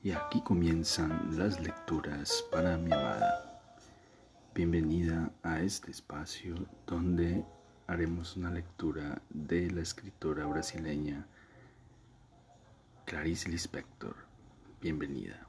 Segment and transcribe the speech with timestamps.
[0.00, 3.60] Y aquí comienzan las lecturas para mi amada.
[4.54, 6.54] Bienvenida a este espacio
[6.86, 7.44] donde
[7.88, 11.26] haremos una lectura de la escritora brasileña
[13.06, 14.14] Clarice Lispector.
[14.80, 15.44] Bienvenida.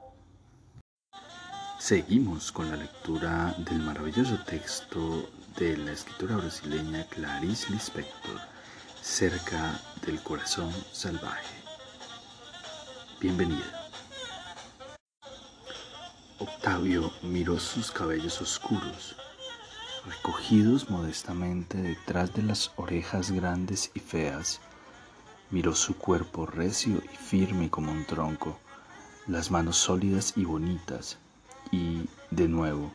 [1.78, 5.30] Seguimos con la lectura del maravilloso texto
[5.60, 8.40] de la escritora brasileña Clarice Lispector,
[9.00, 11.56] Cerca del Corazón Salvaje.
[13.22, 13.79] Bienvenida.
[16.42, 19.18] Octavio miró sus cabellos oscuros,
[20.06, 24.62] recogidos modestamente detrás de las orejas grandes y feas.
[25.52, 28.58] Miró su cuerpo recio y firme como un tronco,
[29.28, 31.18] las manos sólidas y bonitas,
[31.72, 32.94] y, de nuevo,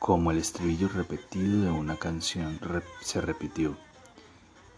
[0.00, 2.58] como el estribillo repetido de una canción
[3.00, 3.76] se repitió.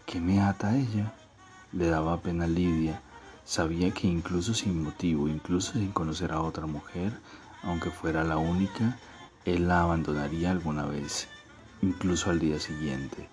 [0.05, 1.11] ¿Qué me ata a ella?
[1.71, 3.01] Le daba pena Lidia.
[3.45, 7.19] Sabía que incluso sin motivo, incluso sin conocer a otra mujer,
[7.63, 8.97] aunque fuera la única,
[9.45, 11.27] él la abandonaría alguna vez,
[11.81, 13.29] incluso al día siguiente.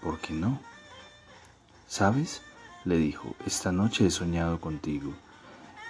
[0.00, 0.60] ¿Por qué no?
[1.86, 2.42] ¿Sabes?
[2.84, 5.12] le dijo, esta noche he soñado contigo.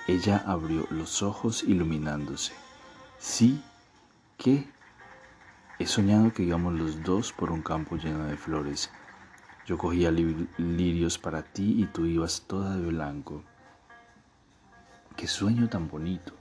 [0.06, 2.54] Ella abrió los ojos iluminándose.
[3.18, 3.62] Sí,
[4.36, 4.68] ¿qué?
[5.78, 8.90] He soñado que íbamos los dos por un campo lleno de flores.
[9.66, 13.44] Yo cogía lirios para ti y tú ibas toda de blanco.
[15.14, 16.37] Qué sueño tan bonito.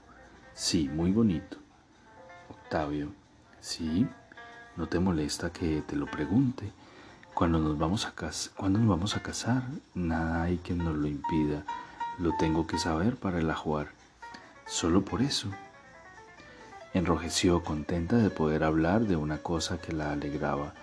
[0.58, 1.56] Sí, muy bonito.
[2.50, 3.12] Octavio,
[3.60, 4.08] sí,
[4.76, 6.72] no te molesta que te lo pregunte.
[7.32, 9.62] Cuando nos vamos a casar, ¿cuándo nos vamos a casar?
[9.94, 11.62] Nada hay que nos lo impida.
[12.18, 13.92] Lo tengo que saber para el ajuar.
[14.66, 15.48] Solo por eso.
[16.92, 20.74] Enrojeció contenta de poder hablar de una cosa que la alegraba.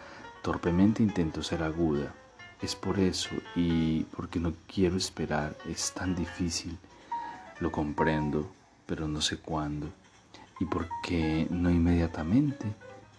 [0.42, 2.14] Torpemente intentó ser aguda.
[2.62, 5.54] Es por eso y porque no quiero esperar.
[5.68, 6.78] Es tan difícil.
[7.60, 8.55] Lo comprendo
[8.86, 9.88] pero no sé cuándo.
[10.60, 12.66] ¿Y por qué no inmediatamente?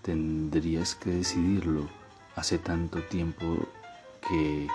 [0.02, 1.88] Tendrías que decidirlo.
[2.34, 3.58] Hace tanto tiempo
[4.28, 4.68] que...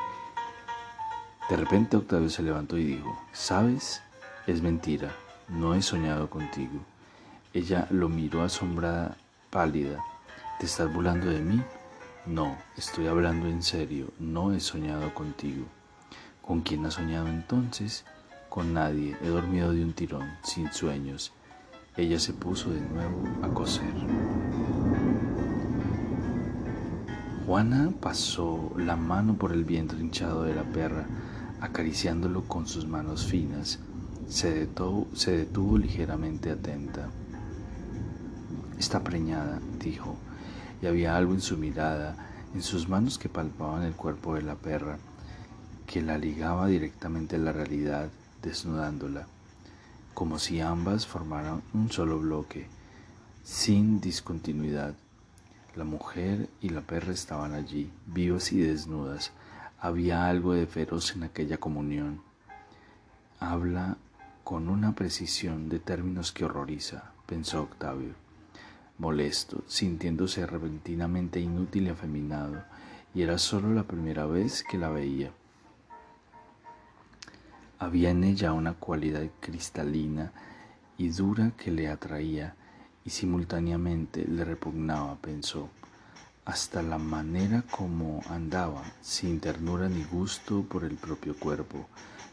[1.49, 4.01] De repente Octavio se levantó y dijo, ¿sabes?
[4.47, 5.11] Es mentira,
[5.49, 6.79] no he soñado contigo.
[7.53, 9.17] Ella lo miró asombrada,
[9.49, 10.03] pálida.
[10.59, 11.61] ¿Te estás burlando de mí?
[12.25, 15.65] No, estoy hablando en serio, no he soñado contigo.
[16.41, 18.05] ¿Con quién has soñado entonces?
[18.51, 21.31] Con nadie, he dormido de un tirón, sin sueños.
[21.95, 23.93] Ella se puso de nuevo a coser.
[27.45, 31.05] Juana pasó la mano por el vientre hinchado de la perra,
[31.61, 33.79] acariciándolo con sus manos finas.
[34.27, 37.07] Se detuvo, se detuvo ligeramente atenta.
[38.77, 40.17] Está preñada, dijo,
[40.81, 42.17] y había algo en su mirada,
[42.53, 44.97] en sus manos que palpaban el cuerpo de la perra,
[45.87, 48.09] que la ligaba directamente a la realidad
[48.41, 49.27] desnudándola,
[50.13, 52.67] como si ambas formaran un solo bloque,
[53.43, 54.95] sin discontinuidad.
[55.75, 59.31] La mujer y la perra estaban allí, vivas y desnudas.
[59.79, 62.21] Había algo de feroz en aquella comunión.
[63.39, 63.97] Habla
[64.43, 68.13] con una precisión de términos que horroriza, pensó Octavio,
[68.97, 72.63] molesto, sintiéndose repentinamente inútil y afeminado,
[73.13, 75.31] y era solo la primera vez que la veía.
[77.81, 80.31] Había en ella una cualidad cristalina
[80.99, 82.53] y dura que le atraía
[83.03, 85.67] y simultáneamente le repugnaba, pensó,
[86.45, 91.87] hasta la manera como andaba, sin ternura ni gusto por el propio cuerpo,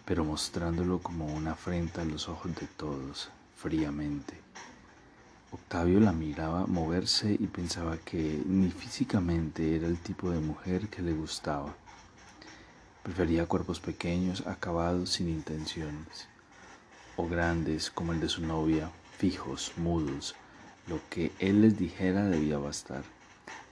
[0.05, 4.35] pero mostrándolo como una afrenta a los ojos de todos, fríamente.
[5.51, 11.01] Octavio la miraba moverse y pensaba que ni físicamente era el tipo de mujer que
[11.01, 11.75] le gustaba.
[13.03, 16.29] Prefería cuerpos pequeños, acabados sin intenciones,
[17.17, 20.35] o grandes como el de su novia, fijos, mudos.
[20.87, 23.03] Lo que él les dijera debía bastar.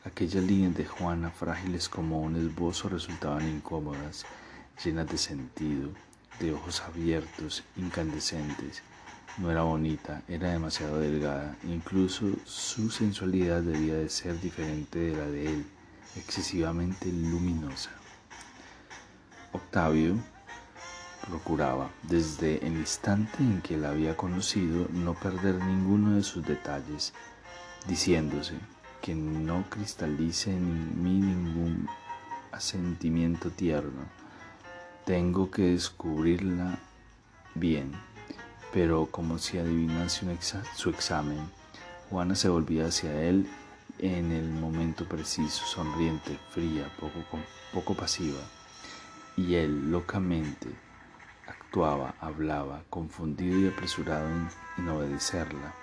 [0.04, 4.24] Aquellas líneas de Juana, frágiles como un esbozo, resultaban incómodas,
[4.82, 5.90] llenas de sentido,
[6.40, 8.82] de ojos abiertos, incandescentes.
[9.38, 15.26] No era bonita, era demasiado delgada, incluso su sensualidad debía de ser diferente de la
[15.26, 15.66] de él,
[16.16, 17.90] excesivamente luminosa.
[19.52, 20.16] Octavio
[21.28, 27.12] procuraba, desde el instante en que la había conocido, no perder ninguno de sus detalles,
[27.86, 28.54] diciéndose
[29.02, 31.88] que no cristalice en mí ningún
[32.52, 34.02] asentimiento tierno.
[35.04, 36.78] Tengo que descubrirla
[37.54, 37.92] bien,
[38.72, 40.26] pero como si adivinase
[40.74, 41.50] su examen,
[42.10, 43.48] Juana se volvía hacia él
[43.98, 47.38] en el momento preciso, sonriente, fría, poco,
[47.72, 48.38] poco pasiva
[49.36, 50.68] y él locamente,
[51.46, 54.28] actuaba, hablaba, confundido y apresurado
[54.78, 55.74] en, obedecerla,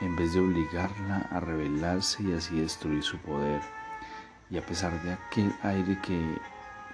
[0.00, 3.60] en vez de obligarla a rebelarse y así destruir su poder.
[4.50, 6.38] Y a pesar de aquel aire que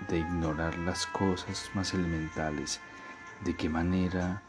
[0.09, 2.81] de ignorar las cosas más elementales,
[3.45, 4.43] de qué manera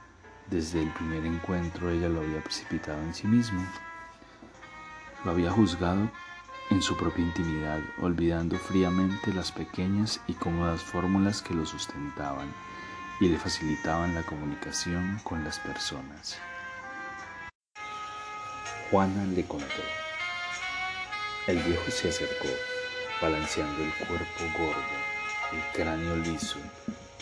[0.49, 3.63] desde el primer encuentro ella lo había precipitado en sí mismo.
[5.23, 6.09] Lo había juzgado
[6.69, 12.47] en su propia intimidad, olvidando fríamente las pequeñas y cómodas fórmulas que lo sustentaban
[13.19, 16.37] y le facilitaban la comunicación con las personas.
[18.89, 19.83] Juana le contó.
[21.47, 22.49] El viejo se acercó,
[23.21, 26.59] balanceando el cuerpo gordo, el cráneo liso,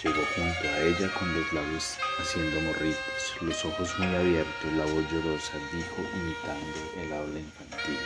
[0.04, 5.10] Llegó junto a ella con los labios haciendo morritos, los ojos muy abiertos, la voz
[5.10, 8.00] llorosa, dijo imitando el habla infantil.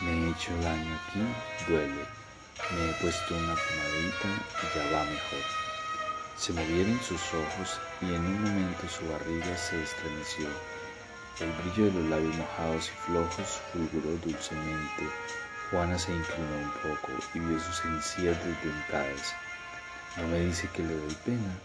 [0.00, 1.20] Me he hecho daño aquí,
[1.68, 2.06] duele.
[2.70, 4.28] Me he puesto una pomadita
[4.62, 5.44] y ya va mejor.
[6.38, 10.48] Se movieron sus ojos y en un momento su barriga se estremeció.
[11.40, 15.04] El brillo de los labios mojados y flojos fulguró dulcemente.
[15.70, 19.34] Juana se inclinó un poco y vio sus encías desdentadas.
[20.16, 21.58] No me dice que le doy pena.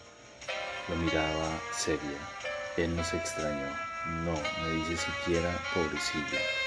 [0.89, 2.19] Lo miraba seria.
[2.75, 3.67] Él no se extrañó.
[4.25, 6.64] No, me dice siquiera pobrecilla.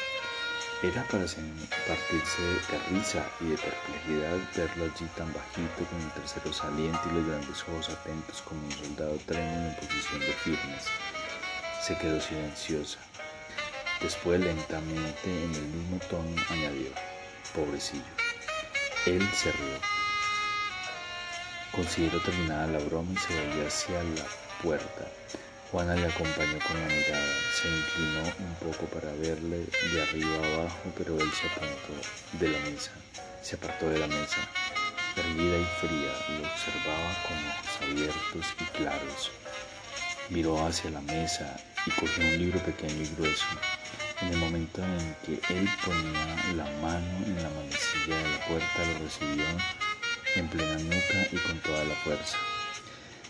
[0.80, 6.52] Era para partirse de risa y de perplejidad verlo allí tan bajito con el tercero
[6.52, 10.84] saliente y los grandes ojos atentos como un soldado trémulo en posición de firmes.
[11.82, 13.00] Se quedó silenciosa.
[14.00, 16.90] Después lentamente en el mismo tono añadió,
[17.56, 18.04] pobrecillo.
[19.06, 19.80] Él se rió.
[21.72, 24.26] Consideró terminada la broma y se volvió hacia la
[24.62, 25.10] puerta.
[25.70, 27.34] Juana le acompañó con la mirada.
[27.52, 31.92] Se inclinó un poco para verle de arriba abajo, pero él se apartó
[32.40, 32.90] de la mesa.
[33.42, 34.48] Se apartó de la mesa.
[35.14, 39.30] Erguida y fría, lo observaba con ojos abiertos y claros.
[40.30, 43.46] Miró hacia la mesa y cogió un libro pequeño y grueso.
[44.22, 48.86] En el momento en que él ponía la mano en la manecilla de la puerta,
[48.86, 49.44] lo recibió
[50.34, 52.38] en plena nuca y con toda la fuerza.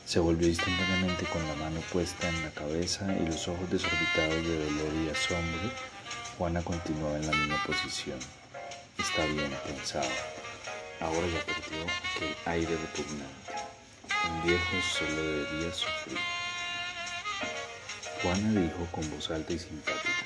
[0.08, 4.64] Se volvió instantáneamente con la mano puesta en la cabeza y los ojos desorbitados de
[4.64, 5.70] dolor y asombro.
[6.38, 8.18] Juana continuaba en la misma posición.
[8.96, 10.08] Está bien, pensaba.
[11.00, 13.52] Ahora ya perdió aquel aire repugnante.
[14.30, 16.18] Un viejo solo debería sufrir.
[18.22, 20.24] Juana dijo con voz alta y simpática.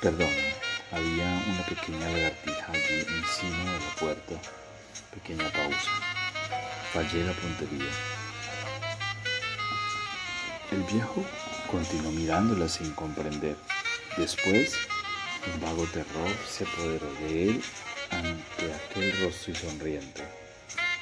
[0.00, 0.30] Perdón,
[0.92, 4.34] había una pequeña lagartija allí encima de la puerta
[5.10, 6.13] Pequeña pausa.
[6.94, 7.90] Fallé la puntería.
[10.70, 11.24] El viejo
[11.68, 13.56] continuó mirándola sin comprender.
[14.16, 14.74] Después,
[15.52, 17.62] un vago terror se apoderó de él
[18.10, 20.22] ante aquel rostro y sonriente.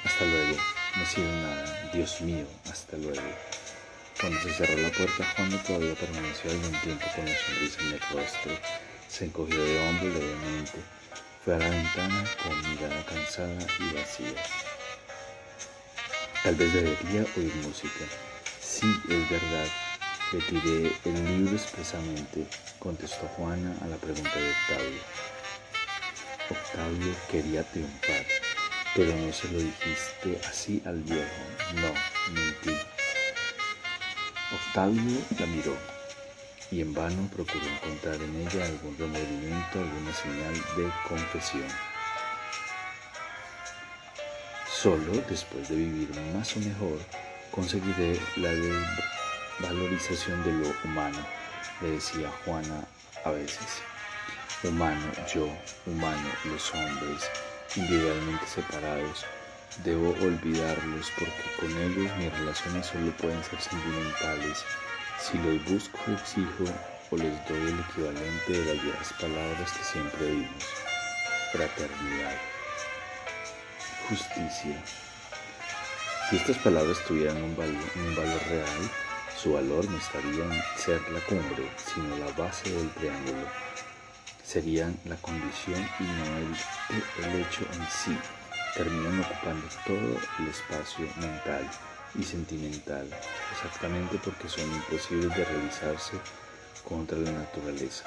[0.03, 0.57] Hasta luego,
[0.95, 1.91] no sido nada.
[1.93, 3.21] Dios mío, hasta luego.
[4.19, 8.01] Cuando se cerró la puerta, Juan todavía permaneció algún tiempo con la sonrisa en el
[8.11, 8.51] rostro.
[9.07, 10.79] Se encogió de hombro levemente
[11.43, 14.72] fue a la ventana con mirada cansada y vacía.
[16.43, 18.03] Tal vez debería oír música.
[18.59, 19.65] Sí, es verdad.
[20.33, 22.45] Retiré el libro expresamente,
[22.79, 25.01] contestó Juana a la pregunta de Octavio.
[26.49, 28.25] Octavio quería triunfar,
[28.93, 31.43] pero no se lo dijiste así al viejo.
[31.75, 31.93] No,
[32.33, 32.77] mentí.
[34.51, 35.77] Octavio la miró
[36.71, 41.92] y en vano procuró encontrar en ella algún remordimiento, alguna señal de confesión.
[44.83, 46.99] Solo después de vivir más o mejor
[47.51, 48.51] conseguiré la
[49.61, 51.19] valorización de lo humano,
[51.79, 52.83] le decía Juana
[53.23, 53.81] a veces.
[54.61, 55.47] Humano yo,
[55.85, 57.31] humano los hombres,
[57.77, 59.23] individualmente separados,
[59.85, 64.65] debo olvidarlos porque con ellos mis relaciones solo pueden ser sentimentales
[65.17, 66.65] si los busco, exijo
[67.09, 70.65] o les doy el equivalente de las viejas palabras que siempre oímos.
[71.53, 72.52] Fraternidad.
[74.09, 74.75] Justicia.
[76.21, 78.89] Si estas palabras tuvieran un valor, un valor real,
[79.33, 83.47] su valor no estaría en ser la cumbre, sino la base del triángulo.
[84.43, 86.57] Serían la condición y no el,
[87.15, 88.21] el hecho en sí.
[88.73, 91.65] Terminan ocupando todo el espacio mental
[92.13, 93.07] y sentimental,
[93.51, 96.19] exactamente porque son imposibles de realizarse
[96.83, 98.03] contra la naturaleza.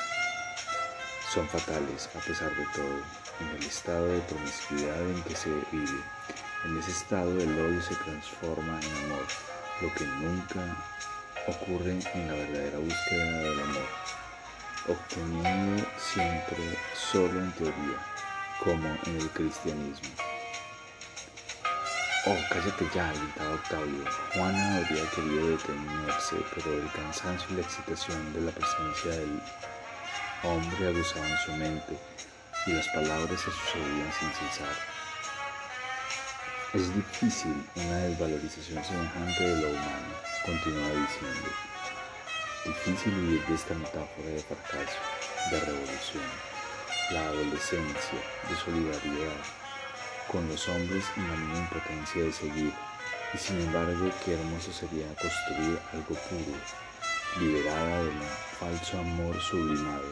[1.22, 3.02] Son fatales a pesar de todo,
[3.40, 6.00] en el estado de promiscuidad en que se vive.
[6.64, 9.26] En ese estado el odio se transforma en amor,
[9.82, 10.76] lo que nunca
[11.46, 13.88] ocurre en la verdadera búsqueda del amor,
[14.88, 17.98] obtenido siempre solo en teoría,
[18.64, 20.10] como en el cristianismo.
[22.28, 24.04] Oh, cállate ya, gritaba Octavio.
[24.34, 29.40] Juana habría querido detenerse, pero el cansancio y la excitación de la presencia del
[30.42, 31.96] hombre abusaban su mente
[32.66, 34.74] y las palabras se sucedían sin cesar.
[36.74, 41.48] Es difícil una desvalorización semejante de lo humano, continuaba diciendo.
[42.64, 44.98] Difícil vivir de esta metáfora de fracaso,
[45.50, 46.24] de revolución,
[47.12, 48.18] la adolescencia,
[48.48, 49.36] de solidaridad,
[50.30, 52.72] con los hombres y la misma impotencia de seguir.
[53.32, 56.58] Y sin embargo, qué hermoso sería construir algo puro,
[57.38, 58.22] liberada del
[58.58, 60.08] falso amor sublimado,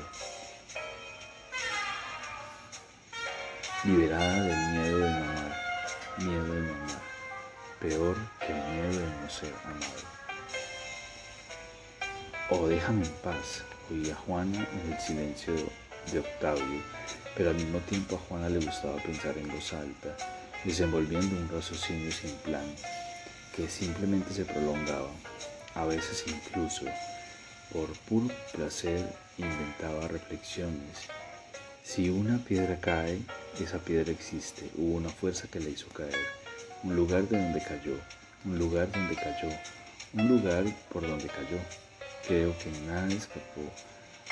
[3.85, 5.57] liberada del miedo de no amar,
[6.19, 7.03] miedo de no amar,
[7.81, 10.05] peor que el miedo de no ser amado.
[12.51, 15.55] Oh, déjame en paz, oía Juana en el silencio
[16.13, 16.83] de Octavio
[17.37, 20.17] pero al mismo tiempo a Juana le gustaba pensar en voz alta,
[20.65, 22.65] desenvolviendo un raciocinio sin plan,
[23.57, 25.11] que simplemente se prolongaba,
[25.75, 26.85] a veces incluso,
[27.73, 29.05] por puro placer,
[29.37, 31.09] inventaba reflexiones.
[31.85, 33.21] Si una piedra cae,
[33.61, 36.17] esa piedra existe, hubo una fuerza que la hizo caer,
[36.83, 38.01] un lugar de donde cayó,
[38.47, 39.51] un lugar donde cayó,
[40.15, 41.59] un lugar por donde cayó.
[42.27, 43.61] Creo que nada escapó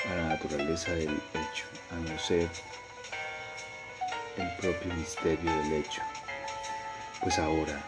[0.09, 2.49] a la naturaleza del hecho, a no ser
[4.37, 6.01] el propio misterio del hecho.
[7.21, 7.79] Pues ahora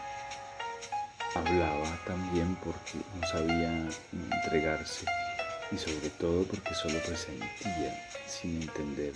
[1.34, 5.06] hablaba también porque no sabía entregarse
[5.72, 9.12] y sobre todo porque solo presentía, sin entender,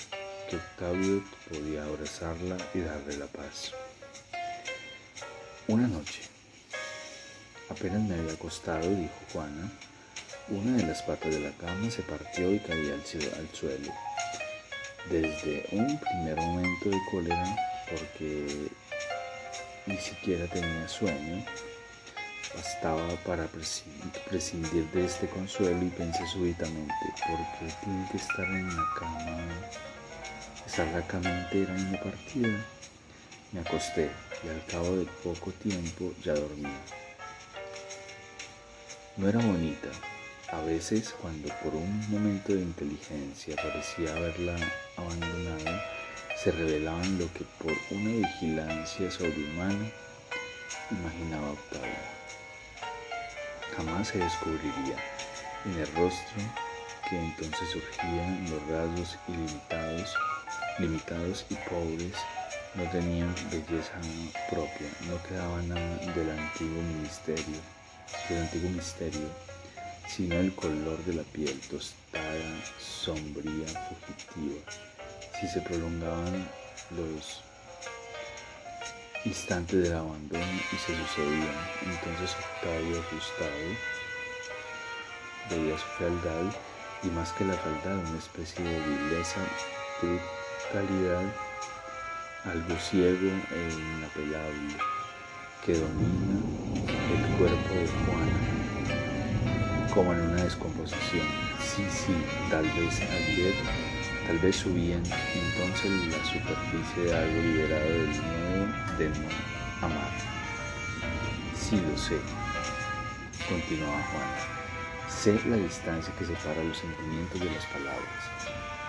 [0.50, 3.72] que Octavio podía abrazarla y darle la paz.
[5.68, 6.22] Una noche,
[7.68, 9.70] apenas me había acostado, dijo Juana,
[10.48, 13.92] una de las patas de la cama se partió y caía al, al suelo
[15.08, 17.56] desde un primer momento de cólera
[17.88, 18.68] porque
[19.86, 21.44] ni siquiera tenía sueño,
[22.54, 23.46] bastaba para
[24.28, 26.94] prescindir de este consuelo y pensé súbitamente,
[27.26, 29.48] ¿por qué tiene que estar en la cama,
[30.70, 32.64] estar la cama entera y no partida?
[33.50, 34.08] Me acosté
[34.44, 36.80] y al cabo de poco tiempo ya dormía.
[39.16, 39.88] No era bonita,
[40.52, 44.56] a veces, cuando por un momento de inteligencia parecía haberla
[44.96, 45.82] abandonado,
[46.36, 49.90] se revelaban lo que por una vigilancia sobrehumana
[50.92, 52.04] imaginaba Octavio.
[53.76, 54.96] Jamás se descubriría
[55.64, 56.42] en el rostro
[57.08, 60.14] que entonces surgían los rasgos ilimitados,
[60.80, 62.14] limitados y pobres,
[62.74, 63.92] no tenían belleza
[64.50, 67.58] propia, no quedaba nada del antiguo ministerio,
[68.28, 69.28] del antiguo misterio
[70.10, 74.60] sino el color de la piel tostada, sombría, fugitiva.
[75.40, 76.48] Si se prolongaban
[76.96, 77.42] los
[79.24, 83.68] instantes del abandono y se sucedían, entonces Octavio asustado
[85.50, 86.54] veía su fealdad
[87.04, 89.40] y más que la fealdad una especie de vileza,
[90.70, 91.22] brutalidad,
[92.44, 94.76] algo ciego e inapelable
[95.64, 96.40] que domina
[96.86, 98.38] el cuerpo de Juana
[99.92, 101.26] como en una descomposición.
[101.60, 102.14] Sí, sí,
[102.50, 103.54] tal vez ayer,
[104.26, 105.02] tal vez subían
[105.34, 108.66] entonces la superficie de algo liberado del miedo
[108.98, 109.28] de no
[109.82, 110.12] amar.
[111.58, 112.18] Sí lo sé,
[113.48, 114.50] continuaba Juan.
[115.08, 118.24] Sé la distancia que separa los sentimientos de las palabras.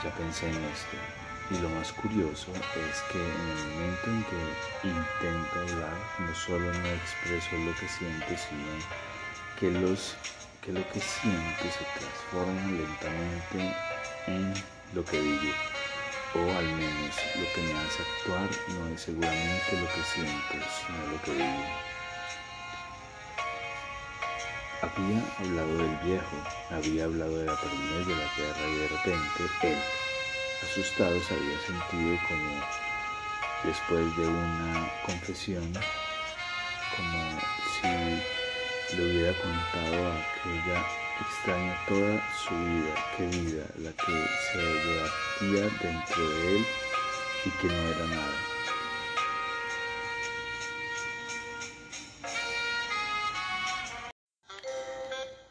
[0.03, 1.20] Ya pensé en esto.
[1.51, 6.71] Y lo más curioso es que en el momento en que intento hablar, no solo
[6.71, 8.71] no expreso lo que siento, sino
[9.59, 10.15] que los
[10.61, 13.75] que lo que siento se transforma lentamente
[14.27, 14.53] en
[14.93, 15.53] lo que digo,
[16.35, 21.11] o al menos lo que me hace actuar no es seguramente lo que siento, sino
[21.11, 21.65] lo que digo.
[24.83, 26.37] Había hablado del viejo,
[26.69, 30.00] había hablado de la terminal de la guerra y de repente él,
[30.63, 32.61] asustado, se había sentido como
[33.63, 35.73] después de una confesión,
[36.95, 37.39] como
[37.79, 40.85] si le hubiera contado a aquella
[41.21, 46.65] extraña toda su vida, qué vida, la que se debatía dentro de él
[47.45, 48.35] y que no era nada.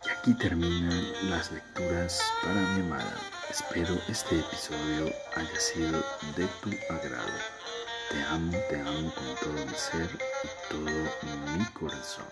[0.05, 3.40] Y aquí terminan las lecturas para mi amada.
[3.51, 5.99] Espero este episodio haya sido
[6.37, 7.33] de tu agrado.
[8.09, 10.09] Te amo, te amo con todo mi ser
[10.45, 12.27] y todo mi corazón.